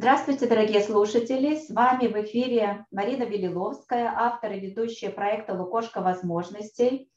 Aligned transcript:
Здравствуйте, 0.00 0.46
дорогие 0.46 0.80
слушатели! 0.80 1.56
С 1.56 1.68
вами 1.68 2.06
в 2.06 2.18
эфире 2.22 2.86
Марина 2.90 3.26
Белиловская, 3.26 4.10
автор 4.16 4.52
и 4.52 4.58
ведущая 4.58 5.10
проекта 5.10 5.52
«Лукошка 5.52 6.00
возможностей». 6.00 7.12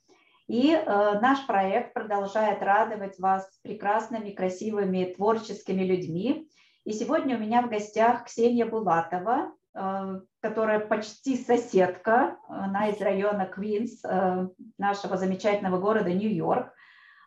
И 0.50 0.74
э, 0.74 0.86
наш 1.22 1.48
проект 1.48 1.94
продолжает 1.94 2.62
радовать 2.62 3.18
вас 3.20 3.50
прекрасными, 3.64 4.32
красивыми, 4.32 5.14
творческими 5.16 5.82
людьми. 5.82 6.50
И 6.84 6.92
сегодня 6.92 7.38
у 7.38 7.40
меня 7.40 7.62
в 7.62 7.70
гостях 7.70 8.26
Ксения 8.26 8.66
Булатова, 8.66 9.54
э, 9.74 10.20
которая 10.42 10.82
почти 10.82 11.38
соседка, 11.38 12.36
она 12.50 12.90
из 12.90 13.00
района 13.00 13.46
Квинс, 13.46 14.04
э, 14.04 14.50
нашего 14.78 15.16
замечательного 15.16 15.80
города 15.80 16.12
Нью-Йорк. 16.12 16.74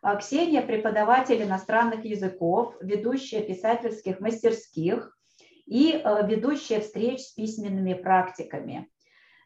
А 0.02 0.16
Ксения– 0.16 0.60
преподаватель 0.66 1.42
иностранных 1.42 2.04
языков, 2.04 2.74
ведущая 2.82 3.40
писательских 3.40 4.20
мастерских, 4.20 5.16
и 5.66 5.92
э, 5.92 6.26
ведущая 6.26 6.80
встреч 6.80 7.20
с 7.20 7.32
письменными 7.32 7.94
практиками. 7.94 8.88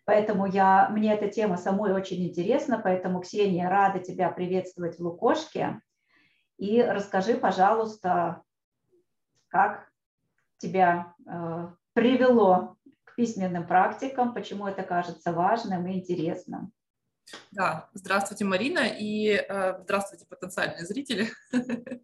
Поэтому 0.05 0.47
я, 0.47 0.89
мне 0.91 1.15
эта 1.15 1.29
тема 1.29 1.57
самой 1.57 1.93
очень 1.93 2.27
интересна, 2.27 2.81
поэтому, 2.83 3.21
Ксения, 3.21 3.69
рада 3.69 4.01
тебя 4.01 4.31
приветствовать 4.31 4.99
в 4.99 5.01
Лукошке. 5.01 5.81
И 6.59 6.83
расскажи, 6.83 7.35
пожалуйста, 7.35 8.43
как 9.49 9.91
тебя 10.59 11.15
э, 11.27 11.69
привело 11.95 12.77
к 13.05 13.15
письменным 13.15 13.67
практикам, 13.67 14.35
почему 14.35 14.67
это 14.67 14.83
кажется 14.83 15.33
важным 15.33 15.87
и 15.87 15.95
интересным. 15.95 16.73
Да, 17.51 17.89
здравствуйте, 17.95 18.45
Марина, 18.45 18.81
и 18.81 19.29
э, 19.31 19.83
здравствуйте, 19.83 20.27
потенциальные 20.27 20.85
зрители. 20.85 21.29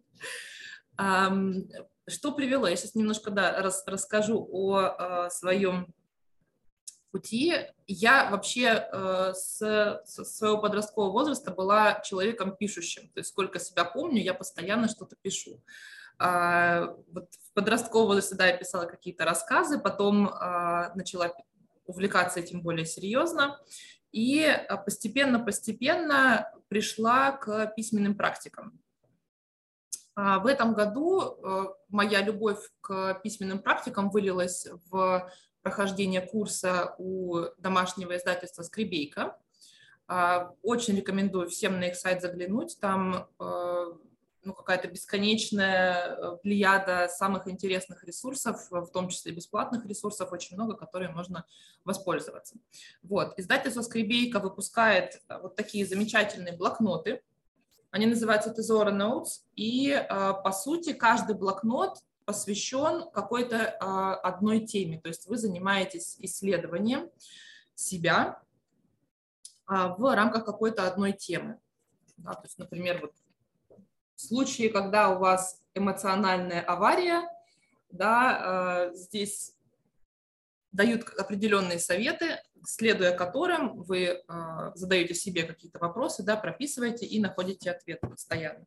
Что 2.09 2.31
привело? 2.31 2.67
Я 2.67 2.75
сейчас 2.75 2.95
немножко 2.95 3.31
да, 3.31 3.61
рас, 3.61 3.83
расскажу 3.85 4.47
о, 4.49 5.25
о 5.25 5.29
своем 5.29 5.93
пути. 7.11 7.53
Я 7.85 8.29
вообще 8.29 8.87
э, 8.91 9.33
с, 9.33 9.59
с 10.05 10.23
своего 10.37 10.59
подросткового 10.59 11.11
возраста 11.11 11.51
была 11.51 11.99
человеком 12.01 12.55
пишущим. 12.55 13.09
То 13.09 13.19
есть 13.19 13.29
сколько 13.29 13.59
себя 13.59 13.83
помню, 13.83 14.21
я 14.21 14.33
постоянно 14.33 14.87
что-то 14.87 15.15
пишу. 15.21 15.61
А, 16.19 16.95
вот 17.11 17.33
в 17.33 17.53
подростковом 17.53 18.07
возрасте 18.07 18.35
да, 18.35 18.47
я 18.47 18.57
писала 18.57 18.85
какие-то 18.85 19.25
рассказы, 19.25 19.77
потом 19.77 20.29
а, 20.29 20.93
начала 20.95 21.33
увлекаться 21.85 22.39
этим 22.39 22.61
более 22.61 22.85
серьезно. 22.85 23.59
И 24.11 24.49
постепенно-постепенно 24.85 26.51
пришла 26.69 27.31
к 27.31 27.73
письменным 27.75 28.15
практикам. 28.15 28.79
А, 30.17 30.39
в 30.39 30.47
этом 30.47 30.73
году 30.73 31.21
э, 31.21 31.65
моя 31.89 32.23
любовь 32.23 32.57
к 32.81 33.21
письменным 33.23 33.59
практикам 33.59 34.09
вылилась 34.09 34.67
в 34.89 35.31
прохождение 35.61 36.21
курса 36.21 36.95
у 36.97 37.41
домашнего 37.59 38.17
издательства 38.17 38.63
«Скребейка». 38.63 39.37
А, 40.07 40.53
очень 40.63 40.95
рекомендую 40.95 41.49
всем 41.49 41.79
на 41.79 41.89
их 41.89 41.95
сайт 41.95 42.23
заглянуть. 42.23 42.79
Там 42.79 43.27
э, 43.39 43.85
ну, 44.41 44.53
какая-то 44.55 44.87
бесконечная 44.87 46.15
э, 46.15 46.37
плеяда 46.41 47.09
самых 47.09 47.47
интересных 47.47 48.03
ресурсов, 48.03 48.71
в 48.71 48.87
том 48.87 49.09
числе 49.09 49.33
бесплатных 49.33 49.85
ресурсов, 49.85 50.31
очень 50.31 50.55
много, 50.55 50.75
которые 50.75 51.11
можно 51.11 51.45
воспользоваться. 51.85 52.55
Вот. 53.03 53.37
Издательство 53.37 53.83
«Скребейка» 53.83 54.39
выпускает 54.39 55.21
вот 55.29 55.55
такие 55.55 55.85
замечательные 55.85 56.57
блокноты– 56.57 57.21
они 57.91 58.05
называются 58.05 58.51
Tesoro 58.51 58.91
Notes, 58.91 59.41
и 59.55 59.91
а, 59.91 60.33
по 60.33 60.51
сути 60.51 60.93
каждый 60.93 61.35
блокнот 61.35 61.99
посвящен 62.25 63.09
какой-то 63.11 63.77
а, 63.79 64.15
одной 64.15 64.65
теме. 64.65 64.99
То 64.99 65.07
есть 65.07 65.27
вы 65.27 65.37
занимаетесь 65.37 66.17
исследованием 66.19 67.09
себя 67.75 68.41
а, 69.65 69.95
в 69.95 70.15
рамках 70.15 70.45
какой-то 70.45 70.87
одной 70.87 71.13
темы. 71.13 71.59
Да, 72.17 72.33
то 72.33 72.43
есть, 72.43 72.57
например, 72.57 72.99
вот 73.01 73.13
в 74.15 74.21
случае, 74.21 74.69
когда 74.69 75.09
у 75.11 75.19
вас 75.19 75.61
эмоциональная 75.75 76.61
авария, 76.61 77.29
да, 77.91 78.89
здесь 78.93 79.55
дают 80.71 81.07
определенные 81.17 81.77
советы, 81.77 82.41
следуя 82.65 83.11
которым 83.15 83.83
вы 83.83 84.21
а, 84.27 84.71
задаете 84.75 85.13
себе 85.13 85.43
какие-то 85.43 85.79
вопросы, 85.79 86.23
да, 86.23 86.35
прописываете 86.35 87.05
и 87.05 87.19
находите 87.19 87.71
ответы 87.71 88.07
постоянно. 88.07 88.65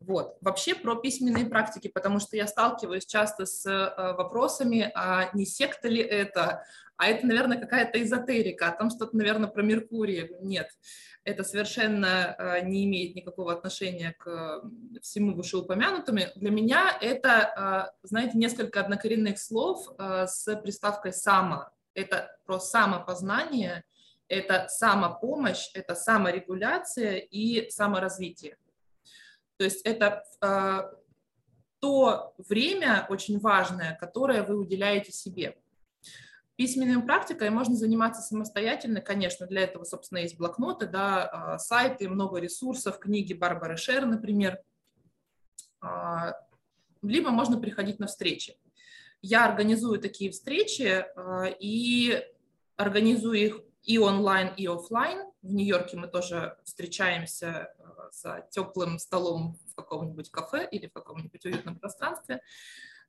Вот. 0.00 0.36
Вообще 0.40 0.74
про 0.74 0.96
письменные 0.96 1.46
практики, 1.46 1.88
потому 1.88 2.20
что 2.20 2.36
я 2.36 2.46
сталкиваюсь 2.46 3.06
часто 3.06 3.46
с 3.46 3.64
а, 3.66 4.14
вопросами, 4.14 4.90
а 4.94 5.30
не 5.34 5.46
секта 5.46 5.88
ли 5.88 6.00
это, 6.00 6.64
а 6.96 7.06
это, 7.06 7.26
наверное, 7.26 7.58
какая-то 7.58 8.02
эзотерика, 8.02 8.68
а 8.68 8.72
там 8.72 8.90
что-то, 8.90 9.16
наверное, 9.16 9.48
про 9.48 9.62
Меркурий. 9.62 10.30
Нет, 10.40 10.68
это 11.24 11.44
совершенно 11.44 12.34
а, 12.34 12.60
не 12.60 12.84
имеет 12.84 13.14
никакого 13.14 13.52
отношения 13.52 14.14
к 14.18 14.62
всему 15.02 15.34
вышеупомянутому. 15.34 16.20
Для 16.36 16.50
меня 16.50 16.96
это, 17.00 17.92
знаете, 18.02 18.36
несколько 18.36 18.80
однокоренных 18.80 19.38
слов 19.38 19.86
с 19.98 20.56
приставкой 20.62 21.12
«само», 21.12 21.70
это 21.98 22.30
про 22.46 22.60
самопознание, 22.60 23.84
это 24.28 24.66
самопомощь, 24.68 25.70
это 25.74 25.94
саморегуляция 25.94 27.16
и 27.16 27.70
саморазвитие. 27.70 28.56
То 29.56 29.64
есть 29.64 29.82
это 29.84 30.22
э, 30.40 30.82
то 31.80 32.34
время 32.38 33.06
очень 33.08 33.38
важное, 33.40 33.96
которое 34.00 34.42
вы 34.42 34.56
уделяете 34.56 35.12
себе. 35.12 35.56
Письменной 36.56 37.02
практикой 37.02 37.50
можно 37.50 37.74
заниматься 37.74 38.20
самостоятельно, 38.20 39.00
конечно, 39.00 39.46
для 39.46 39.62
этого, 39.62 39.84
собственно, 39.84 40.18
есть 40.18 40.36
блокноты, 40.36 40.86
да, 40.86 41.54
э, 41.54 41.58
сайты, 41.58 42.08
много 42.08 42.38
ресурсов, 42.38 42.98
книги 42.98 43.32
Барбары 43.32 43.76
Шер, 43.76 44.06
например. 44.06 44.60
Э, 45.82 46.32
либо 47.02 47.30
можно 47.30 47.58
приходить 47.58 47.98
на 47.98 48.06
встречи. 48.06 48.56
Я 49.20 49.46
организую 49.46 50.00
такие 50.00 50.30
встречи 50.30 51.04
э, 51.04 51.54
и 51.58 52.22
организую 52.76 53.38
их 53.38 53.60
и 53.82 53.98
онлайн, 53.98 54.52
и 54.56 54.66
офлайн. 54.66 55.30
В 55.42 55.52
Нью-Йорке 55.52 55.96
мы 55.96 56.08
тоже 56.08 56.56
встречаемся 56.64 57.74
э, 57.78 57.84
за 58.12 58.46
теплым 58.50 58.98
столом 58.98 59.58
в 59.70 59.74
каком-нибудь 59.74 60.30
кафе 60.30 60.68
или 60.70 60.86
в 60.86 60.92
каком-нибудь 60.92 61.44
уютном 61.46 61.78
пространстве. 61.78 62.42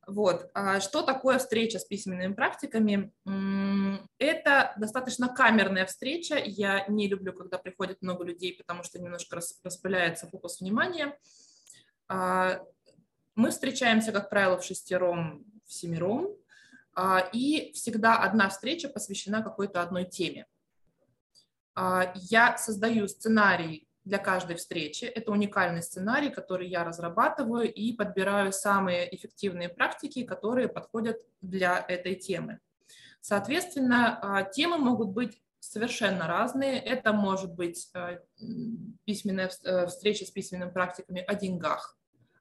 Вот. 0.08 0.50
А 0.56 0.80
что 0.80 1.04
такое 1.04 1.38
встреча 1.38 1.78
с 1.78 1.86
письменными 1.86 2.34
практиками? 2.34 3.14
Это 4.18 4.74
достаточно 4.78 5.28
камерная 5.28 5.86
встреча. 5.86 6.36
Я 6.44 6.86
не 6.88 7.08
люблю, 7.08 7.34
когда 7.34 7.60
приходит 7.60 8.02
много 8.02 8.24
людей, 8.24 8.56
потому 8.58 8.84
что 8.84 9.00
немножко 9.00 9.40
распыляется 9.64 10.28
фокус 10.28 10.62
внимания. 10.62 11.16
А, 12.08 12.60
мы 13.36 13.52
встречаемся, 13.52 14.12
как 14.12 14.30
правило, 14.30 14.58
в 14.58 14.64
шестером 14.64 15.46
всемиром, 15.70 16.36
а, 16.94 17.20
и 17.32 17.72
всегда 17.74 18.18
одна 18.18 18.50
встреча 18.50 18.90
посвящена 18.90 19.42
какой-то 19.42 19.82
одной 19.82 20.06
теме. 20.06 20.48
А, 21.76 22.12
я 22.16 22.58
создаю 22.58 23.08
сценарий 23.08 23.88
для 24.04 24.18
каждой 24.18 24.56
встречи. 24.56 25.06
Это 25.06 25.32
уникальный 25.32 25.84
сценарий, 25.84 26.30
который 26.30 26.68
я 26.68 26.84
разрабатываю 26.84 27.72
и 27.72 27.94
подбираю 27.94 28.52
самые 28.52 29.16
эффективные 29.16 29.70
практики, 29.70 30.24
которые 30.24 30.68
подходят 30.68 31.18
для 31.42 31.86
этой 31.88 32.16
темы. 32.16 32.60
Соответственно, 33.22 34.20
а, 34.22 34.44
темы 34.44 34.78
могут 34.78 35.10
быть 35.10 35.42
совершенно 35.60 36.28
разные. 36.28 36.80
Это 36.80 37.14
может 37.14 37.54
быть 37.54 37.92
письменная 39.06 39.52
э, 39.64 39.88
встреча 39.88 40.26
с 40.26 40.32
письменными 40.32 40.72
практиками 40.72 41.22
о 41.22 41.36
деньгах, 41.36 41.99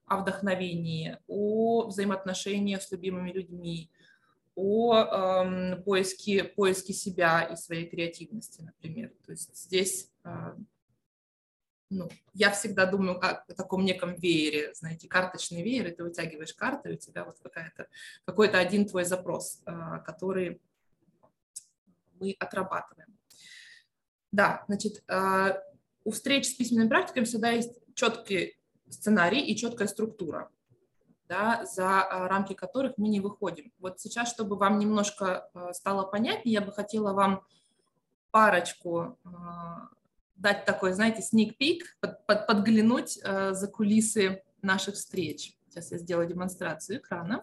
о 0.09 0.19
вдохновении, 0.19 1.19
о 1.27 1.87
взаимоотношениях 1.87 2.83
с 2.83 2.91
любимыми 2.91 3.33
людьми, 3.33 3.91
о 4.55 4.95
эм, 4.97 5.83
поиске, 5.85 6.45
поиске 6.45 6.93
себя 6.93 7.43
и 7.43 7.57
своей 7.57 7.89
креативности, 7.89 8.63
например. 8.63 9.13
То 9.25 9.33
есть 9.33 9.57
здесь 9.57 10.11
э, 10.25 10.55
ну, 11.91 12.09
я 12.35 12.51
всегда 12.51 12.85
думаю 12.87 13.19
о 13.19 13.35
таком 13.55 13.85
неком 13.85 14.15
веере, 14.15 14.75
знаете, 14.75 15.09
карточный 15.09 15.63
веер, 15.63 15.89
и 15.89 15.95
ты 15.95 16.05
вытягиваешь 16.05 16.55
карты, 16.55 16.91
и 16.91 16.93
у 16.95 16.97
тебя 16.97 17.25
вот 17.25 17.39
какая-то, 17.43 17.87
какой-то 18.25 18.59
один 18.59 18.87
твой 18.87 19.05
запрос, 19.05 19.63
э, 19.65 19.73
который 20.05 20.61
мы 22.21 22.35
отрабатываем. 22.39 23.17
Да, 24.33 24.65
значит, 24.67 25.03
э, 25.09 25.61
у 26.05 26.11
встреч 26.11 26.49
с 26.49 26.55
письменными 26.55 26.89
практиками 26.89 27.25
всегда 27.25 27.51
есть 27.51 27.73
четкий 27.95 28.58
сценарий 28.91 29.41
и 29.41 29.57
четкая 29.57 29.89
структура, 29.89 30.51
да, 31.29 31.65
за 31.67 32.03
а, 32.03 32.29
рамки 32.29 32.55
которых 32.55 32.95
мы 32.97 33.09
не 33.09 33.21
выходим. 33.21 33.73
Вот 33.79 34.01
сейчас, 34.01 34.31
чтобы 34.31 34.57
вам 34.57 34.79
немножко 34.79 35.51
а, 35.53 35.73
стало 35.73 36.07
понятнее, 36.07 36.55
я 36.55 36.61
бы 36.61 36.73
хотела 36.73 37.13
вам 37.13 37.45
парочку 38.31 39.19
а, 39.25 39.89
дать 40.37 40.65
такой, 40.65 40.93
знаете, 40.93 41.23
sneak 41.23 41.57
peek, 41.61 41.81
под, 42.01 42.25
под, 42.27 42.47
подглянуть 42.47 43.15
за 43.15 43.69
кулисы 43.69 44.45
наших 44.63 44.95
встреч. 44.95 45.57
Сейчас 45.69 45.91
я 45.91 45.99
сделаю 45.99 46.29
демонстрацию 46.29 46.99
экрана. 47.01 47.43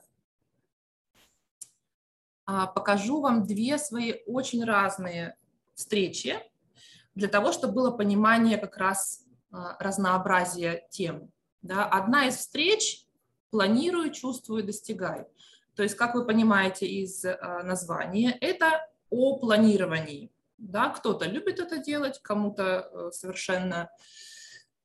покажу 2.45 3.19
вам 3.19 3.45
две 3.45 3.77
свои 3.77 4.13
очень 4.25 4.63
разные 4.63 5.36
встречи 5.74 6.39
для 7.15 7.27
того, 7.27 7.51
чтобы 7.51 7.74
было 7.74 7.91
понимание 7.91 8.57
как 8.57 8.77
раз 8.77 9.25
разнообразия 9.51 10.88
тем. 10.89 11.33
Да? 11.65 11.85
Одна 11.85 12.27
из 12.27 12.35
встреч 12.35 13.06
планирую, 13.50 14.12
чувствую, 14.12 14.63
достигаю. 14.63 15.27
То 15.75 15.83
есть, 15.83 15.95
как 15.95 16.13
вы 16.13 16.25
понимаете 16.25 16.85
из 16.85 17.25
а, 17.25 17.63
названия, 17.63 18.38
это 18.39 18.88
о 19.09 19.39
планировании. 19.39 20.31
Да? 20.57 20.89
Кто-то 20.89 21.25
любит 21.25 21.59
это 21.59 21.79
делать, 21.79 22.19
кому-то 22.21 22.63
э, 22.63 23.12
совершенно 23.12 23.89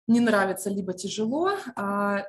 не 0.07 0.21
нравится, 0.21 0.71
либо 0.71 0.93
тяжело. 0.93 1.53
На 1.77 2.25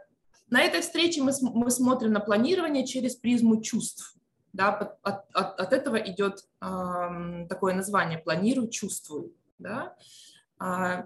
этой 0.52 0.82
встрече 0.82 1.24
мы, 1.24 1.32
смотрим 1.72 2.12
на 2.12 2.20
планирование 2.20 2.86
через 2.86 3.16
призму 3.16 3.62
чувств. 3.62 4.16
Да, 4.54 4.76
от, 5.02 5.26
от, 5.34 5.60
от 5.60 5.74
этого 5.74 5.96
идет 5.96 6.44
э, 6.60 7.46
такое 7.48 7.74
название 7.74 8.20
«планирую, 8.20 8.68
чувствую». 8.68 9.34
Да? 9.60 9.96
А, 10.60 11.06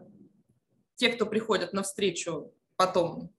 те, 0.96 1.10
кто 1.10 1.28
приходят 1.28 1.72
на 1.72 1.84
встречу 1.84 2.55
потом, 2.76 3.32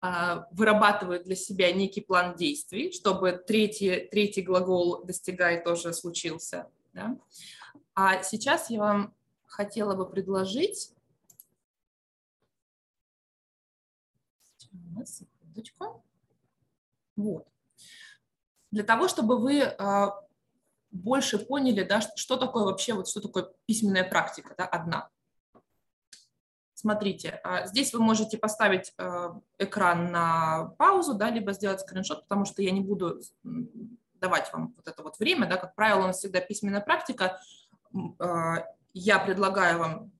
а, 0.00 0.46
вырабатывают 0.50 1.24
для 1.24 1.36
себя 1.36 1.72
некий 1.72 2.00
план 2.00 2.36
действий, 2.36 2.92
чтобы 2.92 3.32
третий, 3.32 4.08
третий 4.10 4.42
глагол 4.42 5.04
«достигай» 5.04 5.62
тоже 5.62 5.92
случился. 5.92 6.70
Да? 6.92 7.16
А 7.94 8.22
сейчас 8.22 8.70
я 8.70 8.80
вам 8.80 9.14
хотела 9.46 9.94
бы 9.94 10.08
предложить. 10.08 10.92
Вот 17.16 17.46
для 18.74 18.82
того, 18.82 19.06
чтобы 19.06 19.38
вы 19.38 19.62
а, 19.62 20.20
больше 20.90 21.38
поняли, 21.38 21.84
да, 21.84 22.00
что 22.16 22.36
такое 22.36 22.64
вообще, 22.64 22.94
вот 22.94 23.08
что 23.08 23.20
такое 23.20 23.52
письменная 23.66 24.02
практика, 24.02 24.52
да, 24.58 24.66
одна. 24.66 25.10
Смотрите, 26.84 27.40
а, 27.44 27.66
здесь 27.66 27.94
вы 27.94 28.00
можете 28.00 28.36
поставить 28.36 28.92
а, 28.98 29.40
экран 29.58 30.12
на 30.12 30.74
паузу, 30.76 31.14
да, 31.14 31.30
либо 31.30 31.54
сделать 31.54 31.80
скриншот, 31.80 32.24
потому 32.24 32.44
что 32.44 32.60
я 32.60 32.72
не 32.72 32.82
буду 32.82 33.22
давать 34.20 34.52
вам 34.52 34.74
вот 34.76 34.86
это 34.86 35.02
вот 35.02 35.18
время, 35.18 35.48
да, 35.48 35.56
как 35.56 35.74
правило, 35.74 36.00
у 36.00 36.06
нас 36.08 36.18
всегда 36.18 36.40
письменная 36.40 36.82
практика. 36.82 37.40
Я 38.92 39.18
предлагаю 39.18 39.78
вам 39.78 40.12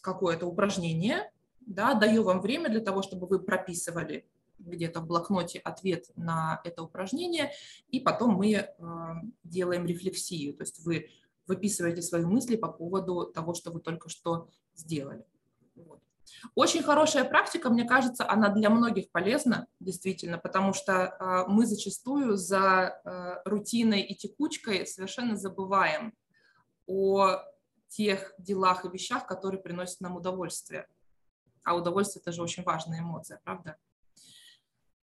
какое-то 0.00 0.46
упражнение, 0.46 1.28
да, 1.60 1.94
даю 1.94 2.22
вам 2.22 2.40
время 2.40 2.68
для 2.68 2.80
того, 2.80 3.02
чтобы 3.02 3.26
вы 3.26 3.40
прописывали 3.40 4.24
где-то 4.60 5.00
в 5.00 5.06
блокноте 5.08 5.58
ответ 5.58 6.06
на 6.14 6.60
это 6.62 6.84
упражнение, 6.84 7.50
и 7.88 7.98
потом 7.98 8.34
мы 8.34 8.52
э, 8.52 8.66
делаем 9.42 9.86
рефлексию, 9.86 10.54
то 10.54 10.62
есть 10.62 10.78
вы 10.84 11.10
выписываете 11.48 12.00
свои 12.00 12.24
мысли 12.24 12.54
по 12.54 12.68
поводу 12.68 13.26
того, 13.26 13.54
что 13.54 13.72
вы 13.72 13.80
только 13.80 14.08
что 14.08 14.48
сделали. 14.76 15.24
Вот. 15.74 16.00
Очень 16.54 16.82
хорошая 16.82 17.24
практика, 17.24 17.70
мне 17.70 17.84
кажется, 17.84 18.28
она 18.28 18.48
для 18.48 18.70
многих 18.70 19.10
полезна, 19.10 19.66
действительно, 19.80 20.38
потому 20.38 20.72
что 20.72 20.92
э, 20.92 21.44
мы 21.48 21.66
зачастую 21.66 22.36
за 22.36 23.00
э, 23.04 23.42
рутиной 23.44 24.02
и 24.02 24.14
текучкой 24.14 24.86
совершенно 24.86 25.36
забываем 25.36 26.14
о 26.86 27.38
тех 27.88 28.34
делах 28.38 28.84
и 28.84 28.88
вещах, 28.88 29.26
которые 29.26 29.62
приносят 29.62 30.00
нам 30.00 30.16
удовольствие. 30.16 30.86
А 31.64 31.74
удовольствие– 31.74 32.22
это 32.22 32.32
же 32.32 32.42
очень 32.42 32.64
важная 32.64 33.00
эмоция, 33.00 33.40
правда? 33.44 33.76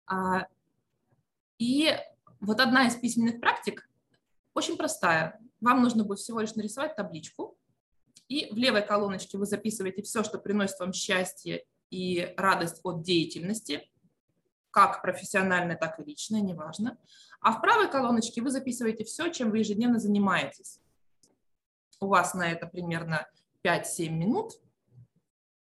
А, 0.07 0.47
и 1.59 1.91
вот 2.41 2.61
одна 2.61 2.87
из 2.87 2.97
письменных 2.97 3.41
практик 3.41 3.89
очень 4.55 4.77
простая. 4.77 5.39
Вам 5.61 5.83
нужно 5.83 6.05
будет 6.05 6.19
всего 6.19 6.41
лишь 6.41 6.55
нарисовать 6.55 6.97
табличку, 6.97 7.59
и 8.29 8.53
в 8.53 8.57
левой 8.57 8.87
колоночке 8.87 9.39
вы 9.39 9.47
записываете 9.47 10.03
все, 10.03 10.23
что 10.23 10.39
приносит 10.39 10.79
вам 10.81 10.93
счастье 10.93 11.65
и 11.91 12.35
радость 12.37 12.81
от 12.83 13.03
деятельности, 13.03 13.89
как 14.71 15.03
профессиональное, 15.03 15.77
так 15.77 15.99
и 16.01 16.05
личное, 16.05 16.41
неважно. 16.41 16.99
А 17.41 17.53
в 17.53 17.61
правой 17.61 17.91
колоночке 17.91 18.43
вы 18.43 18.51
записываете 18.51 19.05
все, 19.05 19.31
чем 19.31 19.51
вы 19.51 19.59
ежедневно 19.59 19.99
занимаетесь. 19.99 20.81
У 22.01 22.09
вас 22.09 22.35
на 22.35 22.51
это 22.51 22.67
примерно 22.67 23.27
5-7 23.65 24.09
минут. 24.11 24.53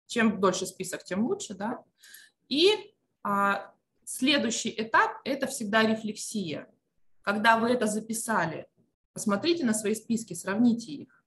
Чем 0.06 0.40
дольше 0.40 0.66
список, 0.66 1.04
тем 1.04 1.24
лучше. 1.26 1.54
Да? 1.54 1.84
И 2.48 2.94
а, 3.22 3.74
Следующий 4.04 4.74
этап– 4.76 5.12
это 5.24 5.46
всегда 5.46 5.82
рефлексия. 5.82 6.68
Когда 7.22 7.58
вы 7.58 7.70
это 7.70 7.86
записали, 7.86 8.66
посмотрите 9.14 9.64
на 9.64 9.72
свои 9.72 9.94
списки, 9.94 10.34
сравните 10.34 10.92
их 10.92 11.23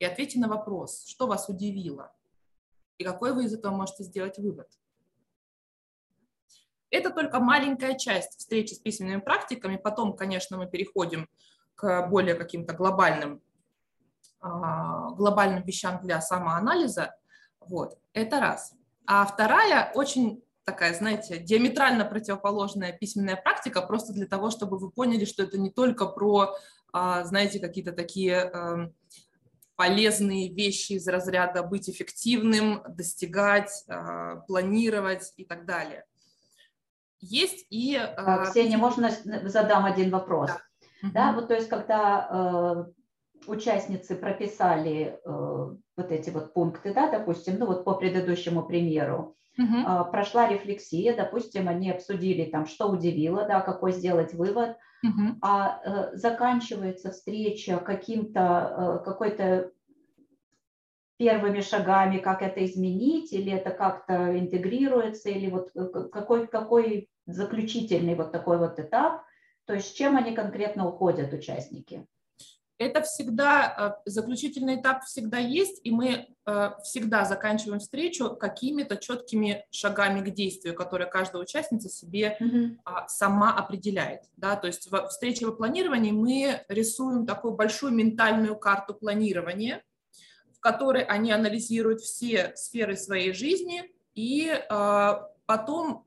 и 0.00 0.04
ответьте 0.04 0.40
на 0.40 0.48
вопрос, 0.48 1.04
что 1.06 1.28
вас 1.28 1.48
удивило 1.48 2.12
и 2.98 3.04
какой 3.04 3.32
вы 3.32 3.44
из 3.44 3.54
этого 3.54 3.74
можете 3.74 4.02
сделать 4.02 4.38
вывод. 4.38 4.68
Это 6.90 7.10
только 7.10 7.38
маленькая 7.38 7.96
часть 7.96 8.38
встречи 8.38 8.74
с 8.74 8.78
письменными 8.78 9.20
практиками. 9.20 9.76
Потом, 9.76 10.16
конечно, 10.16 10.58
мы 10.58 10.66
переходим 10.66 11.28
к 11.76 12.08
более 12.08 12.34
каким-то 12.34 12.74
глобальным, 12.74 13.40
а, 14.40 15.10
глобальным 15.10 15.62
вещам 15.62 16.00
для 16.02 16.20
самоанализа. 16.20 17.14
Вот, 17.60 17.98
это 18.12 18.40
раз. 18.40 18.74
А 19.06 19.24
вторая 19.24 19.92
очень 19.94 20.42
такая, 20.64 20.94
знаете, 20.94 21.38
диаметрально 21.38 22.04
противоположная 22.04 22.92
письменная 22.92 23.36
практика, 23.36 23.82
просто 23.82 24.12
для 24.12 24.26
того, 24.26 24.50
чтобы 24.50 24.78
вы 24.78 24.90
поняли, 24.90 25.24
что 25.24 25.42
это 25.42 25.58
не 25.58 25.70
только 25.70 26.06
про, 26.06 26.54
а, 26.92 27.24
знаете, 27.24 27.60
какие-то 27.60 27.92
такие 27.92 28.34
эм, 28.34 28.94
полезные 29.80 30.52
вещи 30.52 30.92
из 30.92 31.08
разряда 31.08 31.62
быть 31.62 31.88
эффективным, 31.88 32.82
достигать, 32.86 33.72
а, 33.88 34.36
планировать 34.46 35.32
и 35.38 35.44
так 35.46 35.64
далее. 35.64 36.04
Есть 37.18 37.64
и... 37.70 37.96
А, 37.96 38.44
Ксения, 38.44 38.76
можно 38.76 39.10
задам 39.44 39.86
один 39.86 40.10
вопрос? 40.10 40.50
Да, 41.02 41.08
да 41.14 41.32
вот 41.32 41.48
то 41.48 41.54
есть 41.54 41.70
когда 41.70 42.28
э, 42.30 43.46
участницы 43.46 44.16
прописали 44.16 45.18
э, 45.24 45.76
вот 45.96 46.12
эти 46.12 46.28
вот 46.28 46.52
пункты, 46.52 46.92
да, 46.92 47.10
допустим, 47.10 47.58
ну 47.58 47.64
вот 47.64 47.84
по 47.84 47.94
предыдущему 47.94 48.66
примеру, 48.66 49.36
Угу. 49.58 50.10
Прошла 50.12 50.48
рефлексия, 50.48 51.14
допустим, 51.14 51.68
они 51.68 51.90
обсудили 51.90 52.44
там, 52.44 52.66
что 52.66 52.86
удивило, 52.86 53.46
да, 53.46 53.60
какой 53.60 53.92
сделать 53.92 54.32
вывод, 54.32 54.76
угу. 55.02 55.36
а 55.42 55.80
э, 55.84 56.16
заканчивается 56.16 57.10
встреча 57.10 57.78
каким-то, 57.78 59.00
э, 59.00 59.04
какой-то 59.04 59.72
первыми 61.16 61.60
шагами, 61.60 62.18
как 62.18 62.42
это 62.42 62.64
изменить, 62.64 63.32
или 63.32 63.52
это 63.52 63.70
как-то 63.70 64.38
интегрируется, 64.38 65.28
или 65.28 65.50
вот 65.50 65.70
э, 65.74 66.08
какой, 66.10 66.46
какой 66.46 67.08
заключительный 67.26 68.14
вот 68.14 68.32
такой 68.32 68.58
вот 68.58 68.78
этап, 68.78 69.22
то 69.66 69.74
есть 69.74 69.96
чем 69.96 70.16
они 70.16 70.34
конкретно 70.34 70.88
уходят, 70.88 71.32
участники? 71.32 72.06
Это 72.80 73.02
всегда, 73.02 73.98
э, 74.06 74.10
заключительный 74.10 74.80
этап 74.80 75.04
всегда 75.04 75.36
есть, 75.36 75.82
и 75.84 75.90
мы 75.90 76.28
э, 76.46 76.70
всегда 76.82 77.26
заканчиваем 77.26 77.78
встречу 77.78 78.34
какими-то 78.34 78.96
четкими 78.96 79.66
шагами 79.70 80.22
к 80.22 80.32
действию, 80.32 80.74
которые 80.74 81.06
каждая 81.06 81.42
участница 81.42 81.90
себе 81.90 82.38
mm-hmm. 82.40 83.04
сама 83.06 83.52
определяет. 83.52 84.22
Да? 84.38 84.56
То 84.56 84.66
есть 84.66 84.90
в 84.90 85.08
встрече 85.08 85.44
во 85.44 85.52
планировании 85.52 86.10
мы 86.10 86.64
рисуем 86.68 87.26
такую 87.26 87.52
большую 87.52 87.92
ментальную 87.92 88.56
карту 88.56 88.94
планирования, 88.94 89.82
в 90.50 90.60
которой 90.60 91.02
они 91.02 91.32
анализируют 91.32 92.00
все 92.00 92.54
сферы 92.56 92.96
своей 92.96 93.34
жизни 93.34 93.92
и 94.14 94.48
э, 94.48 95.14
потом 95.44 96.06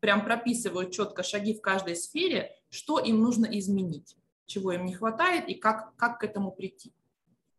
прям 0.00 0.24
прописывают 0.26 0.90
четко 0.90 1.22
шаги 1.22 1.54
в 1.54 1.62
каждой 1.62 1.96
сфере, 1.96 2.54
что 2.68 2.98
им 2.98 3.22
нужно 3.22 3.46
изменить 3.46 4.14
чего 4.46 4.72
им 4.72 4.84
не 4.84 4.94
хватает 4.94 5.48
и 5.48 5.54
как, 5.54 5.94
как 5.96 6.20
к 6.20 6.24
этому 6.24 6.52
прийти. 6.52 6.92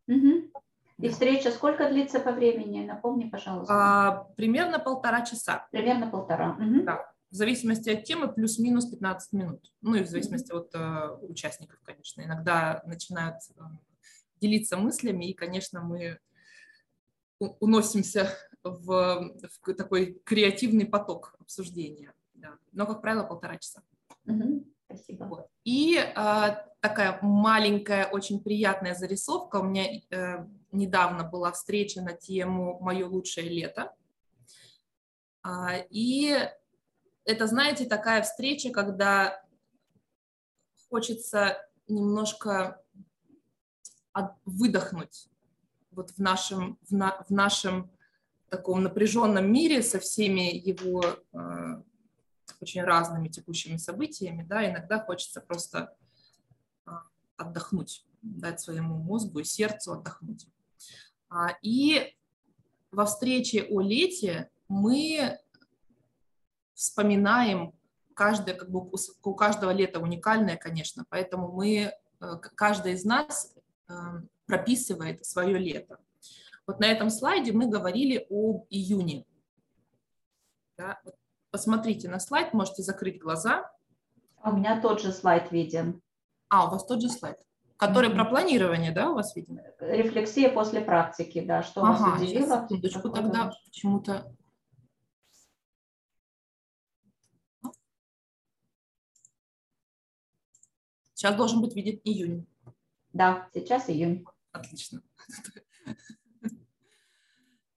Угу. 0.07 0.51
И 0.99 1.09
встреча 1.09 1.51
сколько 1.51 1.89
длится 1.89 2.19
по 2.19 2.31
времени? 2.31 2.85
Напомни, 2.85 3.29
пожалуйста. 3.29 3.73
А, 3.73 4.27
примерно 4.35 4.79
полтора 4.79 5.23
часа. 5.23 5.67
Примерно 5.71 6.09
полтора. 6.09 6.53
Угу. 6.53 6.83
Да. 6.83 7.11
В 7.29 7.35
зависимости 7.35 7.89
от 7.89 8.03
темы 8.05 8.31
плюс-минус 8.31 8.85
15 8.89 9.33
минут. 9.33 9.71
Ну 9.81 9.95
и 9.95 10.03
в 10.03 10.07
зависимости 10.07 10.51
от 10.51 10.73
э, 10.73 11.09
участников, 11.21 11.79
конечно. 11.83 12.21
Иногда 12.21 12.81
начинают 12.85 13.35
э, 13.55 13.61
делиться 14.39 14.77
мыслями, 14.77 15.25
и, 15.25 15.33
конечно, 15.33 15.81
мы 15.81 16.19
уносимся 17.39 18.33
в, 18.63 19.35
в 19.63 19.73
такой 19.73 20.19
креативный 20.23 20.85
поток 20.85 21.35
обсуждения. 21.39 22.13
Да. 22.33 22.57
Но, 22.71 22.87
как 22.87 23.01
правило, 23.01 23.23
полтора 23.23 23.57
часа. 23.57 23.83
Угу. 24.25 24.65
Спасибо. 24.89 25.25
Вот. 25.25 25.49
И 25.63 25.97
а, 26.15 26.65
такая 26.79 27.19
маленькая, 27.21 28.07
очень 28.07 28.41
приятная 28.41 28.95
зарисовка. 28.95 29.57
У 29.57 29.63
меня 29.63 30.01
э, 30.09 30.45
недавно 30.71 31.23
была 31.23 31.51
встреча 31.51 32.01
на 32.01 32.13
тему 32.13 32.79
«Мое 32.79 33.05
лучшее 33.05 33.49
лето». 33.49 33.93
А, 35.43 35.77
и 35.89 36.37
это, 37.25 37.47
знаете, 37.47 37.85
такая 37.85 38.21
встреча, 38.21 38.69
когда 38.69 39.43
хочется 40.89 41.57
немножко 41.87 42.81
выдохнуть 44.45 45.29
вот 45.91 46.11
в 46.11 46.19
нашем, 46.19 46.79
в, 46.83 46.91
на, 46.91 47.23
в 47.27 47.31
нашем 47.31 47.91
таком 48.49 48.83
напряженном 48.83 49.51
мире 49.51 49.81
со 49.83 49.99
всеми 49.99 50.55
его 50.55 51.03
э, 51.03 51.37
очень 52.59 52.83
разными 52.83 53.27
текущими 53.27 53.77
событиями, 53.77 54.43
да, 54.43 54.69
иногда 54.69 54.99
хочется 54.99 55.41
просто 55.41 55.95
э, 56.85 56.91
отдохнуть, 57.37 58.05
дать 58.21 58.59
своему 58.59 58.95
мозгу 58.95 59.39
и 59.39 59.43
сердцу 59.43 59.93
отдохнуть. 59.93 60.47
А, 61.29 61.57
и 61.61 62.15
во 62.91 63.05
встрече 63.05 63.63
о 63.63 63.81
лете 63.81 64.49
мы 64.67 65.39
вспоминаем 66.73 67.73
каждое, 68.13 68.55
как 68.55 68.69
бы 68.71 68.89
у 69.23 69.35
каждого 69.35 69.71
лета 69.71 69.99
уникальное, 69.99 70.57
конечно, 70.57 71.05
поэтому 71.09 71.51
мы, 71.51 71.93
э, 72.19 72.35
каждый 72.55 72.93
из 72.93 73.05
нас 73.05 73.55
э, 73.87 73.93
прописывает 74.45 75.25
свое 75.25 75.57
лето. 75.57 75.99
Вот 76.65 76.79
на 76.79 76.85
этом 76.85 77.09
слайде 77.09 77.51
мы 77.51 77.67
говорили 77.67 78.25
об 78.29 78.65
июне. 78.69 79.25
Да? 80.77 80.99
Посмотрите 81.57 82.07
на 82.07 82.19
слайд, 82.19 82.53
можете 82.53 82.83
закрыть 82.83 83.19
глаза. 83.19 83.67
А 84.43 84.51
у 84.51 84.57
меня 84.57 84.79
тот 84.79 85.01
же 85.01 85.11
слайд 85.11 85.51
виден. 85.51 86.03
А, 86.49 86.67
у 86.67 86.69
вас 86.69 86.85
тот 86.85 87.01
же 87.01 87.09
слайд. 87.09 87.39
Который 87.77 88.11
mm-hmm. 88.11 88.13
про 88.13 88.25
планирование, 88.25 88.91
да, 88.91 89.09
у 89.09 89.15
вас 89.15 89.35
виден? 89.35 89.59
Рефлексия 89.79 90.53
после 90.53 90.81
практики, 90.81 91.43
да, 91.43 91.63
что 91.63 91.81
ага, 91.81 92.11
вас 92.11 92.21
удивило. 92.21 92.61
Секундочку, 92.61 93.09
тогда 93.09 93.51
почему-то 93.65 94.31
Сейчас 101.15 101.35
должен 101.35 101.59
быть 101.61 101.75
виден 101.75 101.99
июнь. 102.03 102.45
Да, 103.13 103.49
сейчас 103.51 103.89
июнь. 103.89 104.23
Отлично. 104.51 105.01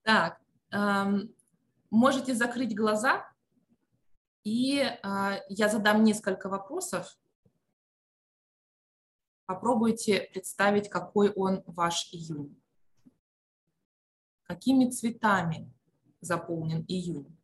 Так, 0.03 0.41
эм, 0.71 1.31
можете 1.91 2.33
закрыть 2.33 2.75
глаза, 2.75 3.31
и 4.43 4.79
э, 4.79 5.41
я 5.49 5.69
задам 5.69 6.03
несколько 6.03 6.49
вопросов. 6.49 7.17
Попробуйте 9.45 10.29
представить, 10.33 10.89
какой 10.89 11.31
он 11.31 11.63
ваш 11.65 12.11
июнь. 12.13 12.57
Какими 14.43 14.89
цветами 14.89 15.71
заполнен 16.21 16.85
июнь? 16.87 17.37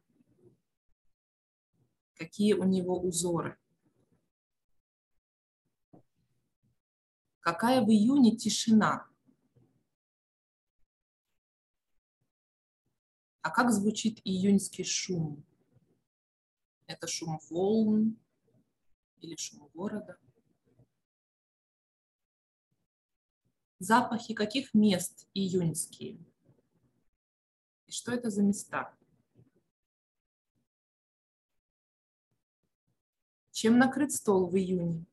Какие 2.15 2.53
у 2.53 2.63
него 2.63 2.99
узоры? 2.99 3.57
Какая 7.39 7.81
в 7.81 7.89
июне 7.89 8.35
тишина? 8.35 9.07
А 13.41 13.49
как 13.49 13.71
звучит 13.71 14.19
июньский 14.25 14.83
шум? 14.83 15.45
Это 16.87 17.05
шум 17.05 17.39
волн 17.49 18.17
или 19.19 19.35
шум 19.35 19.69
города? 19.73 20.17
Запахи 23.79 24.33
каких 24.33 24.73
мест 24.73 25.27
июньские? 25.33 26.17
И 27.85 27.91
что 27.91 28.11
это 28.11 28.29
за 28.29 28.41
места? 28.41 28.97
Чем 33.51 33.77
накрыт 33.77 34.11
стол 34.11 34.47
в 34.47 34.55
июне? 34.55 35.05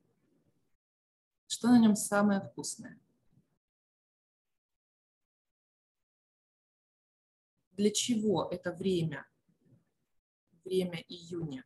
Что 1.47 1.67
на 1.67 1.79
нем 1.79 1.95
самое 1.95 2.41
вкусное? 2.41 2.99
Для 7.71 7.91
чего 7.91 8.47
это 8.49 8.71
время, 8.71 9.27
время 10.65 10.97
июня? 11.07 11.63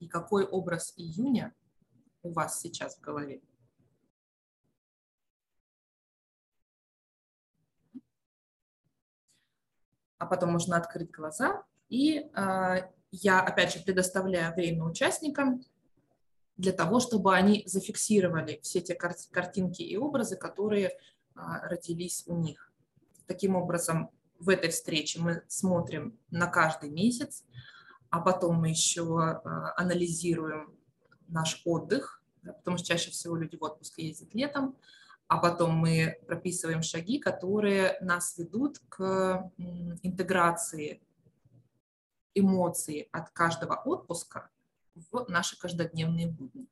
И 0.00 0.06
какой 0.06 0.44
образ 0.44 0.92
июня 0.96 1.54
у 2.22 2.32
вас 2.32 2.60
сейчас 2.60 2.96
в 2.96 3.00
голове? 3.00 3.40
А 10.18 10.26
потом 10.26 10.52
можно 10.52 10.76
открыть 10.76 11.10
глаза 11.10 11.64
и 11.88 12.30
а, 12.34 12.90
я, 13.10 13.40
опять 13.40 13.72
же, 13.72 13.82
предоставляю 13.82 14.54
время 14.54 14.84
участникам 14.84 15.64
для 16.56 16.72
того, 16.72 17.00
чтобы 17.00 17.34
они 17.34 17.62
зафиксировали 17.66 18.60
все 18.62 18.80
те 18.80 18.94
картинки 18.94 19.82
и 19.82 19.96
образы, 19.96 20.36
которые 20.36 20.90
а, 21.34 21.60
родились 21.68 22.24
у 22.26 22.36
них. 22.36 22.72
Таким 23.28 23.54
образом, 23.54 24.10
в 24.40 24.48
этой 24.48 24.70
встрече 24.70 25.20
мы 25.20 25.42
смотрим 25.48 26.18
на 26.30 26.46
каждый 26.46 26.90
месяц, 26.90 27.44
а 28.10 28.20
потом 28.20 28.56
мы 28.56 28.70
еще 28.70 29.20
а, 29.20 29.74
анализируем 29.76 30.74
наш 31.28 31.62
отдых, 31.64 32.22
потому 32.42 32.78
что 32.78 32.86
чаще 32.86 33.10
всего 33.10 33.36
люди 33.36 33.56
в 33.56 33.62
отпуск 33.62 33.98
ездят 33.98 34.34
летом, 34.34 34.76
а 35.26 35.36
потом 35.36 35.74
мы 35.74 36.18
прописываем 36.26 36.82
шаги, 36.82 37.18
которые 37.18 37.98
нас 38.00 38.38
ведут 38.38 38.78
к 38.88 39.52
интеграции 40.02 41.02
эмоции 42.34 43.08
от 43.12 43.28
каждого 43.30 43.74
отпуска 43.74 44.48
в 44.94 45.26
наши 45.28 45.58
каждодневные 45.58 46.28
будни. 46.28 46.66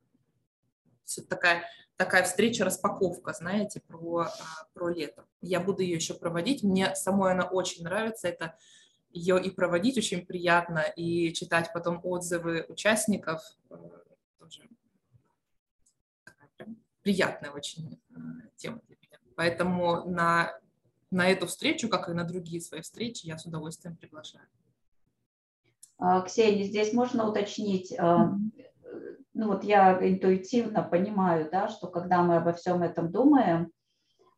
Такая, 1.29 1.65
такая 1.97 2.25
встреча-распаковка, 2.25 3.33
знаете, 3.33 3.81
про, 3.87 4.21
а, 4.21 4.29
про 4.75 4.89
лето. 4.89 5.25
Я 5.41 5.61
буду 5.61 5.83
ее 5.83 5.97
еще 5.97 6.15
проводить. 6.15 6.63
Мне 6.63 6.95
самой 6.95 7.33
она 7.33 7.45
очень 7.45 7.85
нравится. 7.85 8.29
Это 8.29 8.57
ее 9.11 9.43
и 9.43 9.51
проводить 9.51 9.97
очень 9.97 10.27
приятно, 10.27 10.81
и 10.97 11.33
читать 11.33 11.71
потом 11.73 12.01
отзывы 12.03 12.67
участников 12.69 13.41
э, 13.71 13.77
тоже 14.39 14.63
приятная 17.03 17.53
очень 17.53 18.01
э, 18.11 18.15
тема 18.57 18.81
для 18.89 18.97
меня. 18.97 19.19
Поэтому 19.37 20.05
на, 20.11 20.59
на 21.13 21.29
эту 21.29 21.47
встречу, 21.47 21.89
как 21.89 22.09
и 22.09 22.13
на 22.13 22.25
другие 22.25 22.61
свои 22.61 22.81
встречи, 22.81 23.27
я 23.27 23.39
с 23.39 23.47
удовольствием 23.47 23.97
приглашаю. 23.97 24.45
А, 25.99 26.21
Ксения, 26.23 26.65
здесь 26.65 26.93
можно 26.93 27.29
уточнить, 27.29 27.95
а, 27.97 28.35
ну 29.37 29.49
вот 29.49 29.65
я 29.65 29.99
интуитивно 30.01 30.83
понимаю, 30.83 31.49
да, 31.53 31.69
что 31.69 31.89
когда 31.89 32.23
мы 32.23 32.37
обо 32.37 32.55
всем 32.55 32.83
этом 32.83 33.13
думаем, 33.13 33.71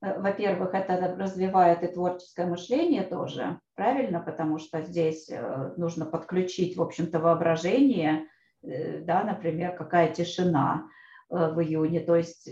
э, 0.03 0.21
во-первых, 0.21 0.75
это 0.75 1.17
развивает 1.17 1.85
и 1.85 1.87
творческое 1.87 2.47
мышление 2.47 3.05
тоже, 3.05 3.61
правильно, 3.77 4.21
потому 4.21 4.59
что 4.59 4.83
здесь 4.83 5.31
э, 5.31 5.73
нужно 5.77 6.05
подключить, 6.05 6.77
в 6.77 6.83
общем-то, 6.83 7.21
воображение, 7.21 8.27
э, 8.63 8.99
да, 9.03 9.23
например, 9.23 9.77
какая 9.77 10.13
тишина 10.13 10.89
в 11.31 11.61
июне, 11.61 12.01
то 12.01 12.17
есть 12.17 12.49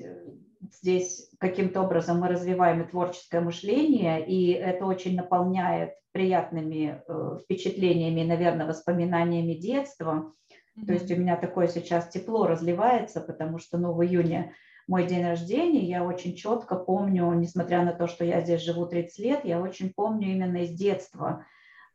здесь 0.71 1.31
каким-то 1.41 1.81
образом 1.81 2.21
мы 2.21 2.29
развиваем 2.29 2.83
и 2.83 2.87
творческое 2.87 3.41
мышление, 3.41 4.27
и 4.27 4.53
это 4.53 4.85
очень 4.85 5.17
наполняет 5.17 5.95
приятными 6.13 7.03
впечатлениями, 7.43 8.23
наверное, 8.23 8.67
воспоминаниями 8.67 9.55
детства. 9.55 10.35
То 10.85 10.93
есть 10.93 11.11
у 11.11 11.17
меня 11.17 11.37
такое 11.37 11.69
сейчас 11.69 12.09
тепло 12.09 12.47
разливается, 12.47 13.21
потому 13.21 13.59
что 13.59 13.79
ну, 13.79 13.93
в 13.93 14.05
июне 14.05 14.53
мой 14.87 15.07
день 15.07 15.25
рождения, 15.25 15.85
я 15.85 16.05
очень 16.05 16.35
четко 16.35 16.77
помню, 16.77 17.33
несмотря 17.33 17.83
на 17.83 17.93
то, 17.93 18.07
что 18.07 18.25
я 18.25 18.41
здесь 18.41 18.63
живу 18.63 18.87
30 18.87 19.19
лет, 19.19 19.45
я 19.45 19.61
очень 19.61 19.93
помню 19.93 20.29
именно 20.29 20.59
из 20.59 20.71
детства 20.71 21.45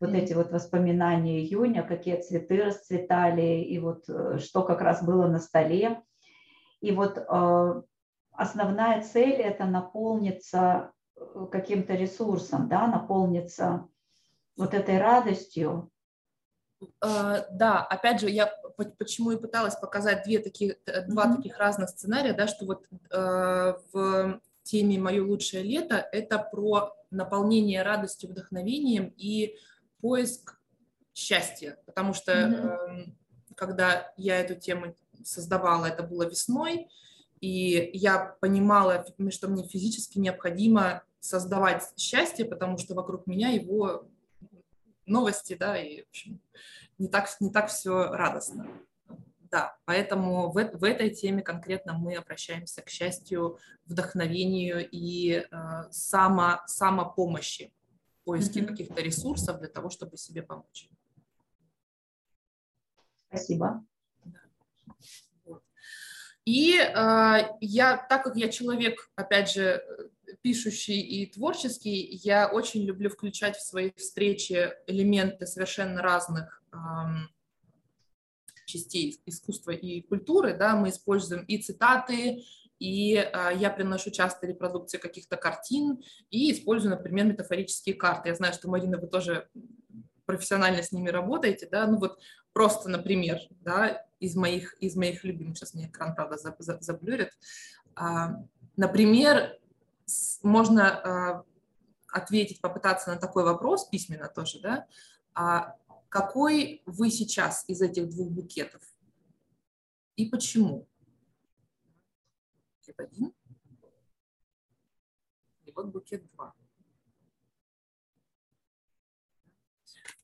вот 0.02 0.10
mm-hmm. 0.10 0.18
эти 0.18 0.34
вот 0.34 0.52
воспоминания 0.52 1.42
июня, 1.42 1.84
какие 1.84 2.20
цветы 2.20 2.64
расцветали, 2.64 3.62
и 3.62 3.78
вот 3.80 4.10
э, 4.10 4.40
что 4.40 4.64
как 4.64 4.82
раз 4.82 5.04
было 5.04 5.28
на 5.28 5.40
столе. 5.40 6.02
И 6.82 6.92
вот 6.92 7.20
э, 7.20 7.82
основная 8.32 9.02
цель– 9.04 9.34
это 9.42 9.66
наполниться 9.66 10.92
э, 11.16 11.46
каким-то 11.52 11.94
ресурсом, 11.94 12.68
да, 12.68 12.88
наполниться 12.88 13.88
вот 14.58 14.74
этой 14.74 14.98
радостью. 14.98 15.92
Uh, 17.00 17.46
да, 17.52 17.86
опять 17.86 18.22
же, 18.22 18.30
я 18.32 18.52
почему 18.75 19.32
и 19.32 19.38
пыталась 19.38 19.75
показать 19.75 20.24
две 20.24 20.40
таких, 20.40 20.75
два 21.08 21.25
mm-hmm. 21.25 21.36
таких 21.38 21.58
разных 21.58 21.90
сценария, 21.90 22.34
да, 22.34 22.48
что 22.48 22.66
вот 22.66 22.86
uh, 23.12 23.78
в 23.92 24.42
теме 24.63 25.00
«Мое 25.00 25.24
лучшее 25.24 25.63
лето» 25.63 26.08
это 26.12 26.40
про 26.40 26.94
наполнение 27.10 27.82
радостью, 27.82 28.30
вдохновением 28.30 29.13
и 29.18 29.56
поиск 30.01 30.60
счастья, 31.13 31.78
потому 31.86 32.13
что 32.13 32.32
mm-hmm. 32.32 33.08
uh, 33.08 33.13
когда 33.56 34.12
я 34.18 34.40
эту 34.40 34.56
тему 34.56 34.96
создавала, 35.24 35.86
это 35.86 36.04
было 36.04 36.24
весной, 36.24 36.90
и 37.40 37.90
я 37.94 38.36
понимала, 38.40 39.06
что 39.30 39.48
мне 39.48 39.68
физически 39.68 40.20
необходимо 40.20 41.04
создавать 41.20 41.84
счастье, 41.98 42.46
потому 42.46 42.78
что 42.78 42.96
вокруг 42.96 43.28
меня 43.28 43.50
его 43.50 44.08
новости, 45.05 45.55
да, 45.55 45.77
и, 45.77 46.03
в 46.03 46.10
общем, 46.10 46.41
не 46.98 47.08
так, 47.08 47.29
не 47.39 47.50
так 47.50 47.70
все 47.70 48.12
радостно. 48.12 48.67
да, 49.51 49.77
поэтому 49.86 50.50
в, 50.51 50.53
в 50.53 50.84
этой 50.84 51.10
теме 51.10 51.41
конкретно 51.41 51.93
мы 51.93 52.15
обращаемся 52.15 52.81
к 52.81 52.89
счастью, 52.89 53.60
вдохновению 53.86 54.88
и 54.89 55.46
э, 55.50 55.91
само, 55.91 56.62
самопомощи, 56.67 57.74
поиске 58.24 58.62
mm-hmm. 58.62 58.65
каких-то 58.65 59.01
ресурсов 59.01 59.60
для 59.60 59.67
того, 59.67 59.89
чтобы 59.89 60.17
себе 60.17 60.41
помочь. 60.41 60.89
Спасибо. 63.27 63.84
И 66.46 66.77
э, 66.77 67.58
я, 67.60 67.98
так 68.10 68.24
как 68.24 68.36
я 68.36 68.50
человек, 68.50 69.12
опять 69.15 69.51
же, 69.51 69.84
пишущий 70.42 71.00
и 71.00 71.26
творческий, 71.26 72.20
я 72.24 72.48
очень 72.48 72.84
люблю 72.84 73.10
включать 73.10 73.58
в 73.58 73.66
свои 73.66 73.92
встречи 73.96 74.72
элементы 74.88 75.46
совершенно 75.46 76.02
разных 76.02 76.64
частей 78.66 79.22
искусства 79.26 79.72
и 79.72 80.02
культуры. 80.02 80.56
Да, 80.58 80.76
мы 80.76 80.90
используем 80.90 81.44
и 81.44 81.58
цитаты, 81.58 82.44
и 82.80 83.16
э, 83.16 83.52
я 83.58 83.70
приношу 83.70 84.10
часто 84.10 84.48
репродукции 84.48 84.98
каких-то 84.98 85.36
картин 85.38 86.02
и 86.32 86.52
использую, 86.52 86.92
например, 86.92 87.26
метафорические 87.26 87.96
карты. 87.96 88.30
Я 88.30 88.36
знаю, 88.36 88.54
что, 88.54 88.70
Марина, 88.70 88.98
вы 88.98 89.08
тоже 89.08 89.48
профессионально 90.26 90.82
с 90.82 90.92
ними 90.92 91.10
работаете, 91.10 91.68
да, 91.70 91.86
ну 91.86 91.98
вот 91.98 92.20
просто, 92.54 92.90
например, 92.90 93.40
да, 93.50 94.06
из 94.20 94.36
моих, 94.36 94.76
из 94.80 94.96
моих 94.96 95.24
любимых, 95.24 95.58
сейчас 95.58 95.74
мне 95.74 95.88
экран, 95.88 96.16
правда, 96.16 96.38
заблюрит, 96.80 97.32
а, 97.96 98.38
например, 98.78 99.60
можно 100.44 100.89
а, 100.89 101.46
ответить, 102.12 102.62
попытаться 102.62 103.12
на 103.12 103.18
такой 103.18 103.44
вопрос 103.44 103.86
письменно 103.86 104.27
тоже, 104.27 104.60
да, 104.60 104.88
а 105.34 105.75
какой 106.10 106.84
вы 106.86 107.10
сейчас 107.10 107.63
из 107.68 107.82
этих 107.82 108.10
двух 108.10 108.30
букетов 108.30 108.82
и 110.15 110.25
почему? 110.25 110.88
Букет 112.80 113.00
один 113.00 113.34
и 115.72 115.74
вот 115.74 115.88
букет 115.88 116.30
два. 116.34 116.53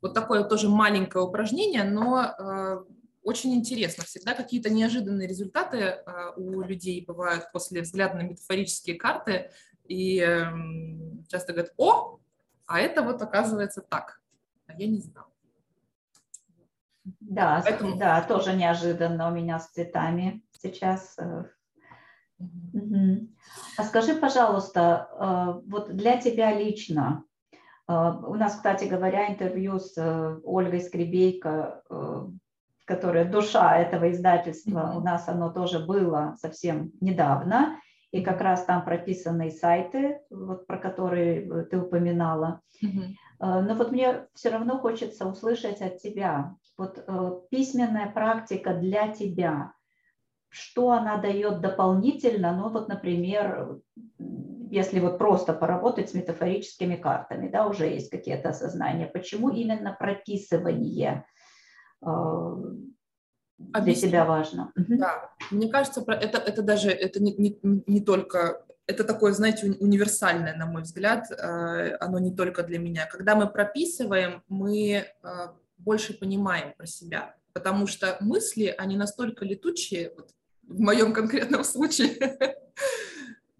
Вот 0.01 0.13
такое 0.13 0.43
тоже 0.43 0.69
маленькое 0.69 1.25
упражнение, 1.25 1.83
но 1.83 2.21
э, 2.21 2.85
очень 3.23 3.55
интересно. 3.55 4.03
Всегда 4.03 4.35
какие-то 4.35 4.69
неожиданные 4.69 5.27
результаты 5.27 5.77
э, 5.77 6.03
у 6.35 6.61
людей 6.61 7.03
бывают 7.03 7.51
после 7.51 7.81
взгляда 7.81 8.17
на 8.17 8.21
метафорические 8.21 8.95
карты. 8.95 9.51
И 9.87 10.19
э, 10.19 10.45
часто 11.27 11.53
говорят, 11.53 11.73
о, 11.77 12.19
а 12.65 12.79
это 12.79 13.01
вот 13.01 13.21
оказывается 13.21 13.81
так. 13.81 14.21
А 14.67 14.73
я 14.73 14.87
не 14.87 14.99
знала. 14.99 15.27
Да, 17.21 17.61
Поэтому... 17.63 17.97
да, 17.97 18.21
тоже 18.21 18.53
неожиданно 18.53 19.29
у 19.29 19.31
меня 19.31 19.59
с 19.59 19.69
цветами 19.69 20.43
сейчас. 20.51 21.17
Угу. 22.39 23.27
А 23.77 23.83
скажи, 23.83 24.13
пожалуйста, 24.13 25.61
вот 25.65 25.95
для 25.95 26.17
тебя 26.17 26.53
лично, 26.53 27.23
а, 27.87 28.11
у 28.11 28.35
нас, 28.35 28.55
кстати 28.55 28.83
говоря, 28.83 29.29
интервью 29.29 29.79
с 29.79 29.97
э, 29.97 30.39
Ольгой 30.43 30.81
Скребейко, 30.81 31.81
э, 31.89 32.27
которая 32.85 33.25
душа 33.25 33.77
этого 33.77 34.11
издательства, 34.11 34.79
mm-hmm. 34.79 34.97
у 34.97 34.99
нас 35.01 35.27
оно 35.27 35.49
тоже 35.49 35.79
было 35.79 36.35
совсем 36.39 36.91
недавно, 36.99 37.79
и 38.11 38.21
как 38.21 38.41
раз 38.41 38.65
там 38.65 38.85
прописаны 38.85 39.51
сайты, 39.51 40.21
вот, 40.29 40.65
про 40.67 40.77
которые 40.77 41.45
э, 41.45 41.65
ты 41.65 41.79
упоминала. 41.79 42.61
Mm-hmm. 42.83 43.15
Но 43.39 43.75
вот 43.75 43.91
мне 43.91 44.25
все 44.33 44.49
равно 44.49 44.79
хочется 44.79 45.27
услышать 45.27 45.81
от 45.81 45.97
тебя, 45.99 46.55
вот 46.75 47.05
письменная 47.49 48.11
практика 48.11 48.73
для 48.73 49.09
тебя, 49.09 49.73
что 50.49 50.91
она 50.91 51.17
дает 51.17 51.61
дополнительно, 51.61 52.55
ну 52.57 52.69
вот, 52.69 52.87
например, 52.87 53.79
если 54.17 54.99
вот 54.99 55.17
просто 55.17 55.53
поработать 55.53 56.09
с 56.09 56.13
метафорическими 56.13 56.95
картами, 56.95 57.47
да, 57.47 57.67
уже 57.67 57.87
есть 57.87 58.09
какие-то 58.09 58.49
осознания, 58.49 59.05
почему 59.05 59.49
именно 59.49 59.95
прописывание 59.97 61.25
э, 63.59 63.63
для 63.63 63.81
Объясню. 63.81 64.09
тебя 64.09 64.25
важно? 64.25 64.71
Да, 64.75 65.31
мне 65.51 65.69
кажется, 65.69 66.03
это, 66.07 66.37
это 66.37 66.61
даже 66.61 66.89
это 66.89 67.21
не, 67.21 67.33
не, 67.35 67.59
не 67.63 68.01
только 68.01 68.63
это 68.87 69.03
такое, 69.03 69.33
знаете, 69.33 69.75
универсальное, 69.79 70.55
на 70.55 70.65
мой 70.65 70.83
взгляд, 70.83 71.29
э, 71.29 71.97
оно 71.99 72.19
не 72.19 72.33
только 72.33 72.63
для 72.63 72.79
меня. 72.79 73.05
Когда 73.05 73.35
мы 73.35 73.47
прописываем, 73.47 74.43
мы 74.47 74.93
э, 74.93 75.05
больше 75.77 76.13
понимаем 76.13 76.73
про 76.77 76.87
себя, 76.87 77.35
потому 77.51 77.85
что 77.87 78.17
мысли, 78.21 78.73
они 78.77 78.95
настолько 78.95 79.43
летучие, 79.43 80.13
вот 80.15 80.29
в 80.63 80.79
моем 80.79 81.13
конкретном 81.13 81.63
случае, 81.65 82.17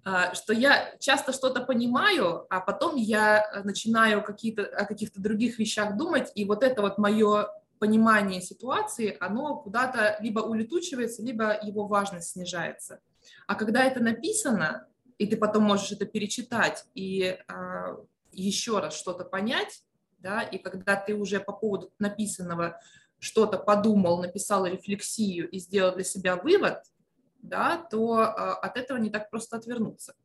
А, 0.09 0.33
что 0.33 0.53
я 0.53 0.95
часто 0.99 1.33
что-то 1.33 1.59
понимаю, 1.59 2.45
а 2.49 2.61
потом 2.61 2.95
я 2.95 3.43
э, 3.43 3.63
начинаю 3.63 4.23
какие-то, 4.23 4.63
о 4.63 4.85
каких-то 4.85 5.21
других 5.21 5.59
вещах 5.59 5.97
думать, 5.97 6.31
и 6.33 6.45
вот 6.45 6.63
это 6.63 6.81
вот 6.81 6.97
мое 6.97 7.49
понимание 7.79 8.41
ситуации, 8.41 9.15
оно 9.19 9.57
куда-то 9.57 10.17
либо 10.19 10.39
улетучивается, 10.39 11.21
либо 11.23 11.57
его 11.63 11.87
важность 11.87 12.31
снижается. 12.31 12.99
А 13.47 13.55
когда 13.55 13.83
это 13.83 13.99
написано, 13.99 14.87
и 15.17 15.27
ты 15.27 15.37
потом 15.37 15.63
можешь 15.63 15.91
это 15.91 16.05
перечитать 16.05 16.85
и 16.93 17.37
а, 17.47 17.97
еще 18.31 18.79
раз 18.79 18.95
что-то 18.97 19.25
понять, 19.25 19.83
да, 20.19 20.41
и 20.41 20.57
когда 20.57 20.95
ты 20.95 21.13
уже 21.15 21.39
по 21.39 21.53
поводу 21.53 21.91
написанного 21.99 22.79
что-то 23.19 23.57
подумал, 23.57 24.21
написал 24.21 24.65
рефлексию 24.65 25.49
и 25.49 25.59
сделал 25.59 25.93
для 25.93 26.03
себя 26.03 26.35
вывод– 26.35 26.83
да, 27.41 27.77
то 27.77 28.17
а, 28.17 28.55
от 28.55 28.77
этого 28.77 28.97
не 28.97 29.09
так 29.09 29.29
просто 29.29 29.57
отвернуться. 29.57 30.15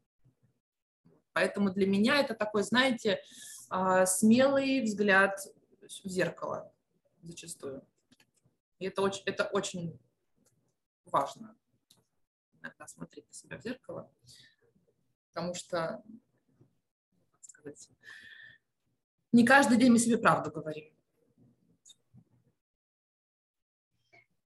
Поэтому 1.33 1.71
для 1.71 1.87
меня 1.87 2.21
это 2.21 2.35
такой, 2.35 2.63
знаете, 2.63 3.21
а, 3.69 4.07
смелый 4.07 4.83
взгляд 4.83 5.39
в 5.81 6.09
зеркало 6.09 6.71
зачастую. 7.23 7.87
И 8.79 8.87
это 8.87 9.03
очень, 9.03 9.23
это 9.27 9.45
очень 9.45 9.99
важно, 11.07 11.57
иногда 12.61 12.87
смотреть 12.87 13.27
на 13.29 13.35
себя 13.35 13.59
в 13.59 13.63
зеркало, 13.63 14.11
потому 15.29 15.55
что, 15.55 16.03
как 17.33 17.45
сказать, 17.45 17.89
не 19.33 19.47
каждый 19.47 19.79
день 19.79 19.93
мы 19.93 19.99
себе 19.99 20.19
правду 20.19 20.51
говорим. 20.51 20.93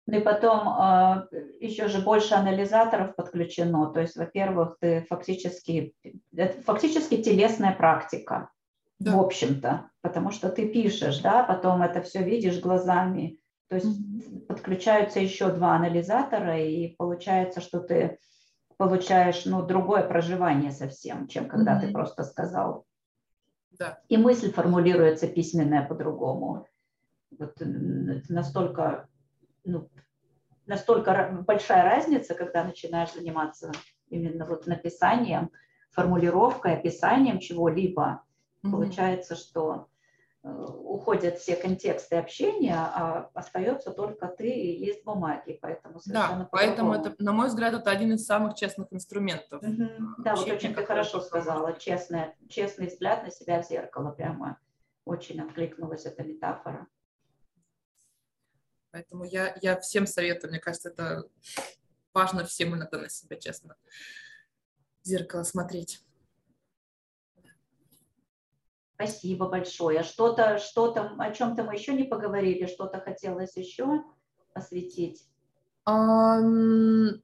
Ну 0.07 0.19
и 0.19 0.21
потом 0.21 0.69
а, 0.69 1.27
еще 1.59 1.87
же 1.87 1.99
больше 1.99 2.35
анализаторов 2.35 3.15
подключено. 3.15 3.91
То 3.91 4.01
есть, 4.01 4.15
во-первых, 4.15 4.77
ты 4.79 5.03
фактически, 5.09 5.95
это 6.35 6.61
фактически 6.61 7.23
телесная 7.23 7.73
практика, 7.73 8.51
да. 8.99 9.15
в 9.15 9.19
общем-то, 9.19 9.89
потому 10.01 10.31
что 10.31 10.49
ты 10.49 10.67
пишешь, 10.67 11.19
да, 11.19 11.43
потом 11.43 11.81
это 11.81 12.01
все 12.01 12.23
видишь 12.23 12.59
глазами. 12.59 13.39
То 13.67 13.75
есть 13.75 13.87
mm-hmm. 13.87 14.45
подключаются 14.45 15.19
еще 15.19 15.51
два 15.51 15.75
анализатора, 15.75 16.59
и 16.59 16.95
получается, 16.95 17.61
что 17.61 17.79
ты 17.79 18.19
получаешь 18.77 19.45
ну, 19.45 19.65
другое 19.65 20.03
проживание 20.03 20.71
совсем, 20.71 21.27
чем 21.27 21.47
когда 21.47 21.77
mm-hmm. 21.77 21.87
ты 21.87 21.91
просто 21.91 22.23
сказал. 22.23 22.85
Да. 23.71 23.99
И 24.07 24.17
мысль 24.17 24.51
формулируется 24.51 25.27
письменная 25.27 25.85
по-другому. 25.85 26.67
Вот 27.37 27.55
настолько 28.29 29.09
ну, 29.65 29.89
настолько 30.65 31.43
большая 31.45 31.83
разница, 31.83 32.35
когда 32.35 32.63
начинаешь 32.63 33.13
заниматься 33.13 33.71
именно 34.09 34.45
вот 34.45 34.67
написанием, 34.67 35.51
формулировкой, 35.91 36.75
описанием 36.75 37.39
чего-либо. 37.39 38.23
Mm-hmm. 38.65 38.71
Получается, 38.71 39.35
что 39.35 39.87
э, 40.43 40.49
уходят 40.49 41.37
все 41.37 41.55
контексты 41.55 42.15
общения, 42.15 42.75
а 42.75 43.29
остается 43.33 43.91
только 43.91 44.27
ты 44.27 44.49
и 44.49 44.85
есть 44.85 45.03
бумаги, 45.03 45.57
поэтому 45.61 45.99
Да, 46.05 46.49
поэтому 46.51 46.93
это, 46.93 47.15
на 47.19 47.31
мой 47.31 47.47
взгляд, 47.47 47.73
это 47.73 47.91
один 47.91 48.13
из 48.13 48.25
самых 48.25 48.55
честных 48.55 48.91
инструментов. 48.91 49.61
Угу. 49.61 50.23
Да, 50.23 50.35
вот 50.35 50.47
очень 50.47 50.73
ты 50.73 50.85
хорошо 50.85 51.21
сказала, 51.21 51.73
честный, 51.73 52.33
честный 52.49 52.87
взгляд 52.87 53.23
на 53.23 53.31
себя 53.31 53.61
в 53.61 53.67
зеркало, 53.67 54.11
прямо 54.11 54.59
очень 55.05 55.39
откликнулась 55.41 56.05
эта 56.05 56.23
метафора. 56.23 56.87
Поэтому 58.91 59.25
я, 59.25 59.55
я 59.61 59.79
всем 59.79 60.07
советую, 60.07 60.51
мне 60.51 60.59
кажется, 60.59 60.89
это 60.89 61.25
важно 62.13 62.45
всем 62.45 62.73
иногда 62.75 62.97
на 62.97 63.09
себя, 63.09 63.35
честно, 63.35 63.75
в 65.03 65.07
зеркало 65.07 65.43
смотреть. 65.43 66.04
Спасибо 68.95 69.47
большое. 69.49 70.03
Что-то, 70.03 70.57
что-то, 70.57 71.11
о 71.19 71.31
чем-то 71.31 71.63
мы 71.63 71.73
еще 71.73 71.93
не 71.93 72.03
поговорили, 72.03 72.65
что-то 72.65 72.99
хотелось 73.01 73.55
еще 73.57 74.03
осветить? 74.53 75.27
В 75.85 77.19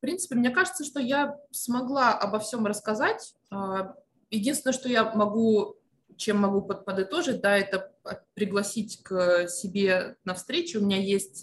принципе, 0.00 0.36
мне 0.36 0.50
кажется, 0.50 0.84
что 0.84 1.00
я 1.00 1.36
смогла 1.50 2.16
обо 2.16 2.38
всем 2.38 2.66
рассказать. 2.66 3.34
А, 3.50 3.96
единственное, 4.30 4.72
что 4.72 4.88
я 4.88 5.12
могу, 5.12 5.74
чем 6.16 6.38
могу 6.38 6.62
подытожить, 6.62 7.40
да, 7.40 7.56
это 7.56 7.92
пригласить 8.34 9.02
к 9.02 9.48
себе 9.48 10.16
на 10.24 10.34
встречу. 10.34 10.80
У 10.80 10.84
меня 10.84 10.98
есть 10.98 11.40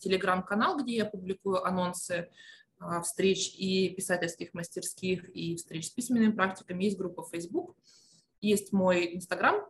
телеграм-канал, 0.00 0.78
где 0.82 0.96
я 0.96 1.04
публикую 1.04 1.64
анонсы 1.64 2.28
встреч 3.04 3.54
и 3.56 3.90
писательских 3.90 4.52
мастерских, 4.54 5.28
и 5.28 5.54
встреч 5.54 5.86
с 5.86 5.90
письменными 5.90 6.32
практиками. 6.32 6.82
Есть 6.84 6.98
группа 6.98 7.22
Facebook, 7.30 7.76
есть 8.40 8.72
мой 8.72 9.14
Инстаграм, 9.14 9.66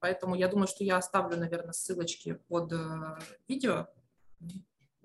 поэтому 0.00 0.34
я 0.34 0.48
думаю, 0.48 0.66
что 0.66 0.84
я 0.84 0.96
оставлю, 0.96 1.36
наверное, 1.36 1.72
ссылочки 1.72 2.34
под 2.48 2.72
видео. 3.48 3.88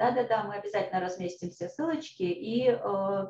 Да-да-да, 0.02 0.46
мы 0.46 0.56
обязательно 0.56 1.00
разместим 1.00 1.52
все 1.52 1.70
ссылочки, 1.70 2.24
и 2.24 2.70
э, 2.70 3.28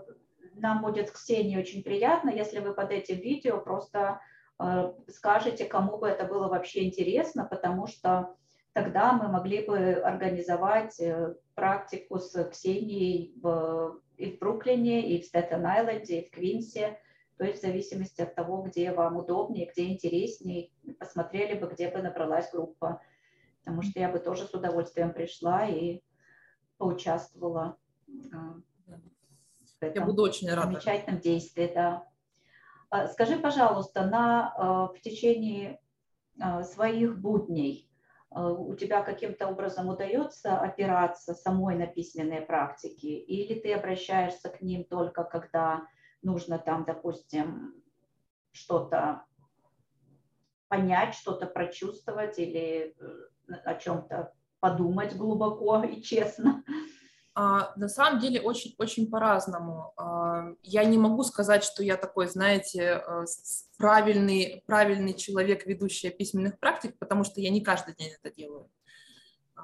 нам 0.56 0.82
будет, 0.82 1.12
Ксении, 1.12 1.58
очень 1.58 1.84
приятно, 1.84 2.30
если 2.30 2.60
вы 2.60 2.74
под 2.74 2.92
этим 2.92 3.18
видео 3.18 3.60
просто 3.60 4.22
э, 4.58 4.94
скажете, 5.10 5.66
кому 5.66 5.98
бы 5.98 6.08
это 6.08 6.24
было 6.24 6.48
вообще 6.48 6.86
интересно, 6.86 7.44
потому 7.44 7.88
что 7.88 8.38
тогда 8.72 9.12
мы 9.12 9.28
могли 9.28 9.66
бы 9.66 9.96
организовать 9.96 10.98
э, 11.02 11.36
практику 11.56 12.20
с 12.20 12.42
Ксенией 12.46 13.34
в, 13.42 14.00
и 14.16 14.32
в 14.32 14.40
Бруклине, 14.40 15.10
и 15.10 15.22
в 15.22 15.26
Стеттен-Айленде, 15.26 16.22
и 16.22 16.28
в 16.30 16.32
Квинсе, 16.32 16.98
то 17.42 17.48
есть 17.48 17.64
в 17.64 17.66
зависимости 17.66 18.22
от 18.22 18.36
того, 18.36 18.62
где 18.62 18.92
вам 18.92 19.18
удобнее, 19.18 19.66
где 19.66 19.88
интереснее, 19.88 20.70
посмотрели 21.00 21.58
бы, 21.58 21.66
где 21.74 21.90
бы 21.90 22.00
набралась 22.00 22.52
группа, 22.52 23.02
потому 23.64 23.82
что 23.82 24.00
я 24.00 24.10
бы 24.10 24.20
тоже 24.20 24.46
с 24.46 24.54
удовольствием 24.54 25.12
пришла 25.12 25.66
и 25.66 26.02
поучаствовала 26.78 27.78
а, 28.32 28.60
в 28.86 29.82
этом 29.82 30.04
Я 30.04 30.06
буду 30.06 30.22
очень 30.22 30.50
рада. 30.52 30.68
замечательном 30.68 31.20
действии. 31.20 31.72
Да. 31.74 32.08
А, 32.92 33.08
скажи, 33.08 33.40
пожалуйста, 33.40 34.06
на, 34.06 34.54
а, 34.56 34.88
в 34.90 35.02
течение 35.02 35.82
своих 36.62 37.20
будней 37.20 37.90
у 38.30 38.76
тебя 38.76 39.02
каким-то 39.02 39.48
образом 39.48 39.90
удается 39.90 40.60
опираться 40.60 41.34
самой 41.34 41.76
на 41.76 41.88
письменные 41.88 42.42
практики, 42.42 43.08
или 43.08 43.60
ты 43.60 43.74
обращаешься 43.74 44.50
к 44.50 44.62
ним 44.62 44.84
только 44.84 45.24
когда 45.24 45.88
нужно 46.22 46.60
там, 46.60 46.86
допустим, 46.86 47.76
что-то 48.52 49.26
понять, 50.68 51.16
что-то 51.16 51.48
прочувствовать 51.48 52.40
или 52.40 52.96
э, 52.98 53.54
о 53.66 53.76
чем-то 53.76 54.34
подумать 54.60 55.16
глубоко 55.18 55.84
и 55.84 56.02
честно? 56.02 56.64
А, 57.34 57.74
на 57.78 57.88
самом 57.88 58.20
деле 58.20 58.42
очень, 58.42 58.76
очень 58.78 59.10
по-разному. 59.10 59.94
А, 59.98 60.54
я 60.64 60.84
не 60.84 60.98
могу 60.98 61.24
сказать, 61.24 61.64
что 61.64 61.82
я 61.84 61.96
такой, 61.96 62.28
знаете, 62.28 63.02
э, 63.06 63.26
правильный, 63.78 64.64
правильный 64.66 65.14
человек, 65.14 65.66
ведущий 65.66 66.10
письменных 66.10 66.60
практик, 66.60 66.98
потому 67.00 67.24
что 67.24 67.40
я 67.40 67.50
не 67.50 67.62
каждый 67.62 67.96
день 67.96 68.12
это 68.22 68.36
делаю. 68.36 68.70
А, 69.56 69.62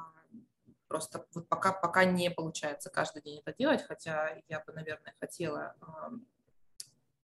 просто 0.88 1.26
вот 1.34 1.50
пока, 1.50 1.74
пока 1.74 2.06
не 2.06 2.32
получается 2.32 2.90
каждый 2.90 3.22
день 3.22 3.42
это 3.46 3.54
делать, 3.58 3.84
хотя 3.84 4.38
я 4.48 4.62
бы, 4.66 4.72
наверное, 4.72 5.14
хотела 5.20 5.76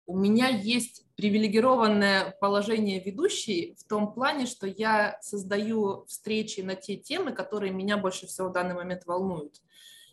у 0.06 0.16
меня 0.16 0.48
есть 0.48 1.04
привилегированное 1.16 2.36
положение 2.40 3.00
ведущей 3.00 3.74
в 3.78 3.84
том 3.84 4.12
плане, 4.12 4.46
что 4.46 4.66
я 4.66 5.18
создаю 5.20 6.04
встречи 6.06 6.60
на 6.60 6.74
те 6.74 6.96
темы, 6.96 7.32
которые 7.32 7.72
меня 7.72 7.96
больше 7.96 8.26
всего 8.26 8.48
в 8.48 8.52
данный 8.52 8.74
момент 8.74 9.04
волнуют. 9.06 9.60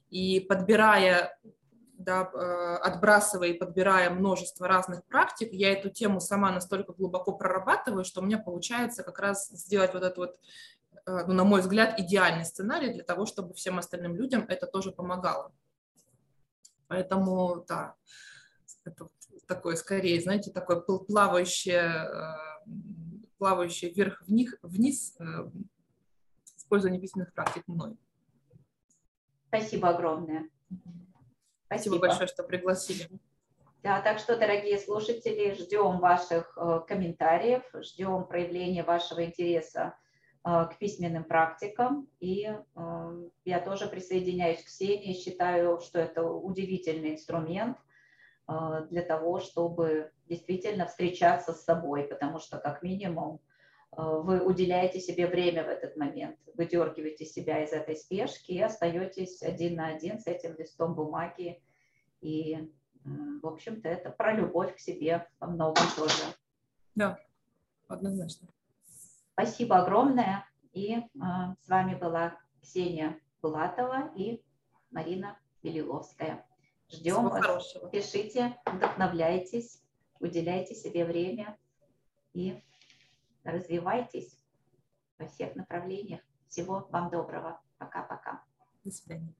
И 0.10 0.40
подбирая, 0.40 1.38
да, 1.94 2.30
э, 2.34 2.76
отбрасывая 2.78 3.50
и 3.50 3.58
подбирая 3.58 4.10
множество 4.10 4.68
разных 4.68 5.04
практик, 5.06 5.50
я 5.52 5.72
эту 5.72 5.90
тему 5.90 6.20
сама 6.20 6.52
настолько 6.52 6.94
глубоко 6.94 7.34
прорабатываю, 7.34 8.06
что 8.06 8.22
у 8.22 8.24
меня 8.24 8.40
получается 8.40 9.04
как 9.04 9.20
раз 9.20 9.50
сделать 9.50 9.94
вот 9.94 10.04
этот 10.04 10.18
вот, 10.18 10.40
э, 11.06 11.26
ну, 11.28 11.34
на 11.34 11.44
мой 11.44 11.62
взгляд, 11.62 12.00
идеальный 12.00 12.46
сценарий 12.46 12.94
для 12.94 13.04
того, 13.04 13.26
чтобы 13.26 13.54
всем 13.54 13.78
остальным 13.78 14.16
людям 14.16 14.46
это 14.48 14.66
тоже 14.68 14.92
помогало. 14.92 15.52
Поэтому, 16.88 17.66
да, 17.68 17.96
это 18.86 19.10
такое 19.48 19.76
скорее, 19.76 20.22
знаете, 20.22 20.52
такое 20.52 20.80
плавающее, 20.80 21.80
э, 21.80 22.70
плавающее 23.38 23.92
вверх-вниз 23.92 24.56
вниз, 24.62 25.16
э, 25.20 25.24
использование 26.58 27.02
письменных 27.02 27.34
практик 27.34 27.64
мной. 27.68 27.98
Спасибо 29.48 29.90
огромное. 29.90 30.50
Спасибо. 30.68 31.96
Спасибо 31.96 32.00
большое, 32.00 32.28
что 32.28 32.44
пригласили. 32.44 33.10
Да, 33.84 34.02
так 34.02 34.20
что, 34.20 34.38
дорогие 34.38 34.80
слушатели, 34.80 35.54
ждем 35.54 36.00
ваших 36.00 36.58
э, 36.58 36.80
комментариев, 36.88 37.64
ждем 37.82 38.26
проявления 38.26 38.84
вашего 38.84 39.26
интереса 39.26 39.96
к 40.46 40.76
письменным 40.78 41.24
практикам. 41.24 42.10
И 42.20 42.54
я 43.46 43.60
тоже 43.62 43.88
присоединяюсь 43.88 44.62
к 44.62 44.66
Ксении, 44.66 45.14
считаю, 45.14 45.80
что 45.80 46.00
это 46.00 46.22
удивительный 46.22 47.14
инструмент– 47.14 47.78
для 48.48 49.04
того, 49.04 49.40
чтобы 49.40 50.12
действительно 50.28 50.86
встречаться 50.86 51.54
с 51.54 51.64
собой, 51.64 52.04
потому 52.04 52.40
что 52.40 52.58
как 52.58 52.84
минимум 52.84 53.40
а, 53.96 54.20
вы 54.20 54.42
уделяете 54.42 55.00
себе 55.00 55.28
время 55.28 55.64
в 55.64 55.68
этот 55.68 55.96
момент, 55.96 56.38
выдергиваете 56.56 57.26
себя 57.26 57.64
из 57.64 57.72
этой 57.72 57.96
спешки 57.96 58.52
и 58.52 58.62
остаетесь 58.62 59.42
один 59.42 59.76
на 59.76 59.88
один 59.88 60.20
с 60.20 60.28
этим 60.28 60.56
листом 60.58 60.96
бумаги. 60.96 61.62
И, 62.22 62.72
в 63.04 63.46
общем-то, 63.46 63.90
это 63.90 64.10
про 64.10 64.34
любовь 64.34 64.76
к 64.76 64.80
себе 64.80 65.28
во 65.40 65.48
многом 65.48 65.86
тоже. 65.96 66.24
Да, 66.96 67.20
однозначно. 67.88 68.48
Спасибо 69.34 69.78
огромное. 69.80 70.46
И 70.74 70.96
а, 71.22 71.56
с 71.62 71.68
вами 71.68 71.96
была 71.96 72.38
Ксения 72.62 73.20
Булатова 73.42 74.12
и 74.16 74.42
Марина 74.90 75.38
Белиловская. 75.62 76.46
Ждем 76.90 77.16
Всего 77.16 77.30
вас. 77.30 77.46
Хорошего. 77.46 77.90
Пишите, 77.90 78.60
вдохновляйтесь, 78.66 79.82
уделяйте 80.20 80.76
себе 80.76 81.06
время 81.06 81.58
и 82.34 82.64
развивайтесь 83.44 84.38
во 85.18 85.28
всех 85.28 85.56
направлениях. 85.56 86.22
Всего 86.48 86.88
вам 86.92 87.10
доброго. 87.10 87.62
Пока-пока. 87.78 88.44
До 88.84 88.92
свидания. 88.92 89.34